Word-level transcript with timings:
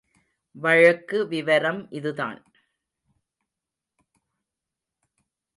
வழக்கு 0.55 1.27
விவரம் 1.27 1.91
இதுதான். 1.91 2.39